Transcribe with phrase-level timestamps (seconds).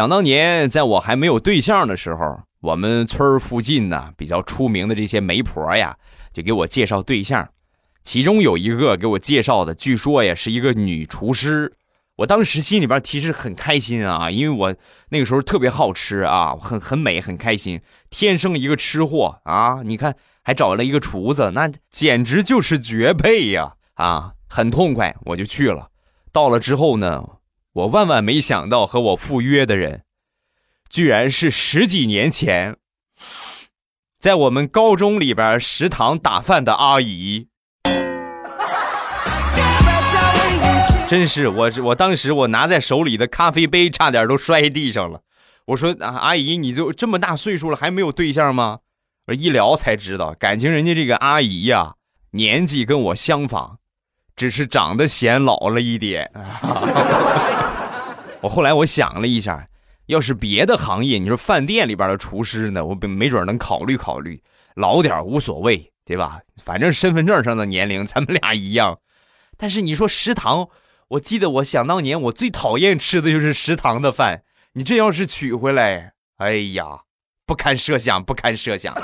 [0.00, 5.94] 想当年，在我还没有对象的时候，我们村附近呢比较出名的这些媒婆呀，
[6.32, 7.46] 就给我介绍对象。
[8.02, 11.74] 其中有一个给我介绍的，据说呀是一个女厨师。
[12.16, 14.74] 我当时心里边其实很开心啊，因为我
[15.10, 19.82] 那个时候特别好吃啊，很很美，很开心，天生一个吃货啊！
[19.84, 23.74] 你看，还找了一个厨子，那简直就是绝配呀！
[23.96, 25.90] 啊，很痛快，我就去了。
[26.32, 27.22] 到了之后呢？
[27.72, 30.02] 我万万没想到，和我赴约的人，
[30.88, 32.76] 居然是十几年前
[34.18, 37.46] 在我们高中里边食堂打饭的阿姨。
[41.06, 45.22] 真是我，我当时我拿在手里的咖啡杯差点都摔地上了。
[45.66, 48.80] 我说：“，阿姨，你就这么大岁数了，还没有对象吗？”
[49.28, 51.94] 我一聊才知道，感情人家这个阿姨呀，
[52.32, 53.78] 年纪跟我相仿。
[54.36, 56.30] 只是长得显老了一点。
[58.42, 59.68] 我后来我想了一下，
[60.06, 64.42] 要是别的行业，你说饭店里边的厨师呢，我没准能考虑考虑，
[64.76, 66.40] 老点无所谓，对吧？
[66.64, 68.98] 反正身份证上的年龄咱们俩一样。
[69.58, 70.68] 但是你说食堂，
[71.08, 77.00] 我记得我想当年我最讨厌吃的就是食堂的饭，你这要是娶回来，哎呀，
[77.44, 78.94] 不堪设想，不堪设想。